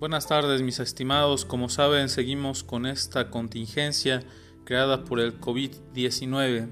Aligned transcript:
Buenas 0.00 0.26
tardes 0.26 0.62
mis 0.62 0.80
estimados, 0.80 1.44
como 1.44 1.68
saben 1.68 2.08
seguimos 2.08 2.64
con 2.64 2.86
esta 2.86 3.28
contingencia 3.28 4.22
creada 4.64 5.04
por 5.04 5.20
el 5.20 5.38
COVID-19. 5.38 6.70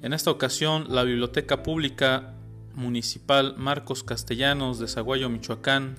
En 0.00 0.12
esta 0.14 0.30
ocasión 0.30 0.86
la 0.88 1.02
Biblioteca 1.02 1.62
Pública 1.62 2.32
Municipal 2.74 3.56
Marcos 3.58 4.02
Castellanos 4.02 4.78
de 4.78 4.88
Zaguayo, 4.88 5.28
Michoacán, 5.28 5.96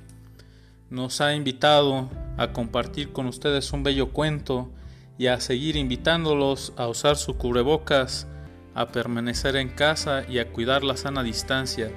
nos 0.90 1.22
ha 1.22 1.36
invitado 1.36 2.10
a 2.38 2.54
compartir 2.54 3.12
con 3.12 3.28
ustedes 3.28 3.72
un 3.72 3.84
bello 3.84 4.12
cuento 4.12 4.72
y 5.20 5.28
a 5.28 5.40
seguir 5.40 5.76
invitándolos 5.76 6.74
a 6.76 6.88
usar 6.88 7.18
su 7.18 7.38
cubrebocas, 7.38 8.26
a 8.74 8.88
permanecer 8.88 9.58
en 9.58 9.70
casa 9.70 10.24
y 10.28 10.40
a 10.40 10.52
cuidar 10.52 10.84
la 10.84 10.98
sana 10.98 11.22
distancia. 11.22 11.92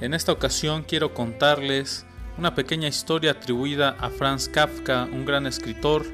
En 0.00 0.14
esta 0.14 0.32
ocasión 0.32 0.84
quiero 0.88 1.12
contarles 1.12 2.06
una 2.40 2.54
pequeña 2.54 2.88
historia 2.88 3.32
atribuida 3.32 3.90
a 4.00 4.08
Franz 4.08 4.48
Kafka, 4.48 5.06
un 5.12 5.26
gran 5.26 5.46
escritor, 5.46 6.06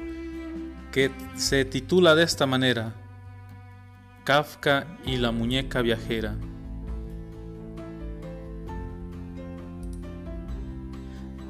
que 0.91 1.09
se 1.37 1.63
titula 1.63 2.15
de 2.15 2.23
esta 2.23 2.45
manera, 2.45 2.93
Kafka 4.25 4.87
y 5.05 5.15
la 5.15 5.31
muñeca 5.31 5.81
viajera. 5.81 6.35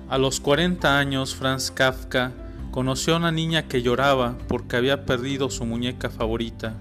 A 0.09 0.20
los 0.20 0.40
40 0.40 1.00
años, 1.00 1.34
Franz 1.34 1.72
Kafka 1.72 2.34
conoció 2.70 3.16
a 3.16 3.17
una 3.17 3.31
niña 3.31 3.67
que 3.67 3.81
lloraba 3.81 4.38
porque 4.48 4.75
había 4.75 5.08
perdido 5.08 5.50
su 5.50 5.66
muñeca 5.66 6.12
favorita. 6.12 6.75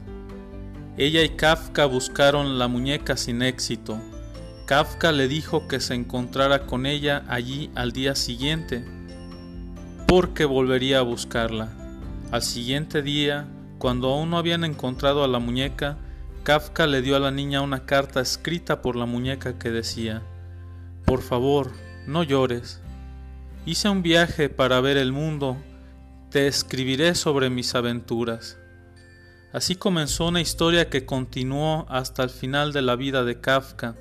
Ella 0.99 1.23
y 1.23 1.31
Kafka 1.31 1.87
buscaron 1.87 2.59
la 2.59 2.69
muñeca 2.69 3.17
sin 3.17 3.41
éxito 3.41 3.99
Kafka 4.67 5.13
le 5.13 5.29
dijo 5.29 5.69
que 5.69 5.79
se 5.79 5.95
encontrara 5.95 6.67
con 6.67 6.87
ella 6.87 7.23
allí 7.29 7.71
al 7.77 7.93
día 7.93 8.17
siguiente, 8.17 8.85
porque 10.09 10.45
volvería 10.45 10.99
a 10.99 11.03
buscarla. 11.03 11.69
Al 12.33 12.43
siguiente 12.43 13.01
día, 13.01 13.47
cuando 13.79 14.09
aún 14.09 14.31
no 14.31 14.39
habían 14.39 14.65
encontrado 14.65 15.23
a 15.23 15.29
la 15.29 15.39
muñeca, 15.39 15.99
Kafka 16.43 16.89
le 16.89 17.01
dio 17.01 17.15
a 17.15 17.21
la 17.21 17.31
niña 17.31 17.63
una 17.63 17.87
carta 17.87 18.21
escrita 18.21 18.83
por 18.83 18.97
la 18.97 19.07
muñeca 19.07 19.57
que 19.57 19.71
decía, 19.71 20.25
Por 21.05 21.23
favor, 21.23 21.71
no 22.09 22.25
llores. 22.25 22.81
Hice 23.67 23.89
un 23.89 24.03
viaje 24.03 24.49
para 24.49 24.81
ver 24.81 24.97
el 24.97 25.13
mundo, 25.13 25.59
te 26.29 26.49
escribiré 26.49 27.15
sobre 27.15 27.51
mis 27.51 27.77
aventuras. 27.77 28.59
Así 29.53 29.77
comenzó 29.77 30.27
una 30.27 30.41
historia 30.41 30.91
que 30.91 31.07
continuó 31.07 31.87
hasta 31.89 32.25
el 32.25 32.31
final 32.31 32.73
de 32.73 32.83
la 32.83 32.97
vida 32.97 33.23
de 33.23 33.41
Kafka. 33.41 33.95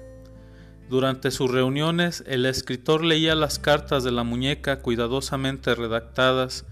Durante 0.90 1.32
sus 1.32 1.50
reuniones, 1.50 2.24
el 2.28 2.46
escritor 2.46 3.04
leía 3.04 3.34
las 3.34 3.58
cartas 3.58 4.04
de 4.04 4.12
la 4.12 4.24
muñeca 4.24 4.82
cuidadosamente 4.82 5.74
redactadas, 5.74 6.66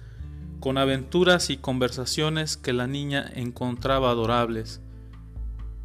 con 0.59 0.78
aventuras 0.78 1.50
y 1.50 1.58
conversaciones 1.58 2.56
que 2.56 2.73
la 2.73 2.88
niña 2.88 3.30
encontraba 3.36 4.11
adorables. 4.11 4.81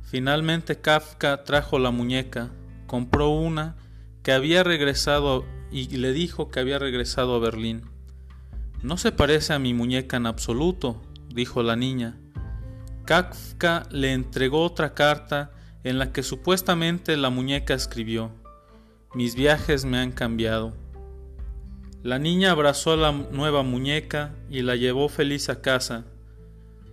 Finalmente 0.02 0.80
Kafka 0.80 1.42
trajo 1.44 1.78
la 1.78 1.90
muñeca, 1.90 2.50
compró 2.86 3.30
una 3.30 3.76
que 4.22 4.32
había 4.32 4.62
regresado 4.62 5.44
y 5.70 5.88
le 5.96 6.12
dijo 6.12 6.48
que 6.50 6.60
había 6.60 6.78
regresado 6.78 7.34
a 7.34 7.40
Berlín. 7.40 7.82
No 8.82 8.98
se 8.98 9.10
parece 9.10 9.54
a 9.54 9.58
mi 9.58 9.74
muñeca 9.74 10.18
en 10.18 10.26
absoluto, 10.26 11.02
dijo 11.28 11.62
la 11.62 11.76
niña. 11.76 12.16
Kafka 13.04 13.84
le 13.90 14.12
entregó 14.12 14.62
otra 14.62 14.94
carta 14.94 15.50
en 15.84 15.98
la 15.98 16.12
que 16.12 16.22
supuestamente 16.22 17.16
la 17.16 17.30
muñeca 17.30 17.74
escribió, 17.74 18.30
Mis 19.14 19.34
viajes 19.34 19.84
me 19.84 19.98
han 19.98 20.12
cambiado. 20.12 20.74
La 22.02 22.18
niña 22.18 22.50
abrazó 22.50 22.92
a 22.92 22.96
la 22.96 23.12
nueva 23.12 23.62
muñeca 23.62 24.34
y 24.50 24.62
la 24.62 24.76
llevó 24.76 25.08
feliz 25.08 25.48
a 25.48 25.60
casa. 25.60 26.04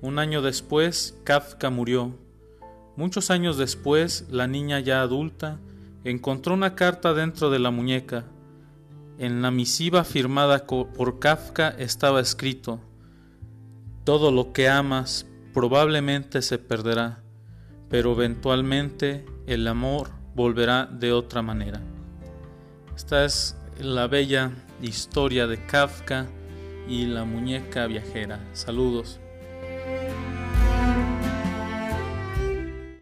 Un 0.01 0.19
año 0.19 0.41
después, 0.41 1.19
Kafka 1.23 1.69
murió. 1.69 2.17
Muchos 2.95 3.31
años 3.31 3.57
después, 3.57 4.25
la 4.29 4.47
niña 4.47 4.79
ya 4.79 5.01
adulta 5.01 5.59
encontró 6.03 6.53
una 6.53 6.75
carta 6.75 7.13
dentro 7.13 7.49
de 7.49 7.59
la 7.59 7.71
muñeca. 7.71 8.25
En 9.17 9.41
la 9.41 9.51
misiva 9.51 10.03
firmada 10.03 10.65
por 10.65 11.19
Kafka 11.19 11.69
estaba 11.69 12.19
escrito, 12.19 12.79
Todo 14.03 14.31
lo 14.31 14.53
que 14.53 14.69
amas 14.69 15.25
probablemente 15.53 16.41
se 16.41 16.57
perderá 16.57 17.24
pero 17.89 18.13
eventualmente 18.13 19.25
el 19.47 19.67
amor 19.67 20.09
volverá 20.35 20.85
de 20.85 21.11
otra 21.11 21.41
manera. 21.41 21.81
Esta 22.95 23.25
es 23.25 23.57
la 23.79 24.07
bella 24.07 24.51
historia 24.81 25.47
de 25.47 25.65
Kafka 25.65 26.27
y 26.87 27.05
la 27.05 27.25
muñeca 27.25 27.87
viajera. 27.87 28.39
Saludos. 28.53 29.19